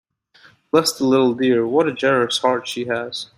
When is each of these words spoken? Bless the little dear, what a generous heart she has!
Bless 0.71 0.97
the 0.97 1.05
little 1.05 1.35
dear, 1.35 1.67
what 1.67 1.87
a 1.87 1.93
generous 1.93 2.39
heart 2.39 2.67
she 2.67 2.85
has! 2.85 3.27